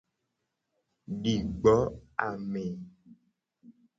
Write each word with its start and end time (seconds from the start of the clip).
Di 1.21 1.35
gbo 1.59 1.75
ame. 2.27 2.63